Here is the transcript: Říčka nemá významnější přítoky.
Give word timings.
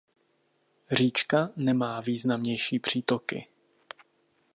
Říčka 0.91 1.49
nemá 1.55 2.01
významnější 2.01 2.79
přítoky. 2.79 3.47